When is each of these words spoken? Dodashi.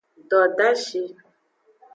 Dodashi. 0.29 1.01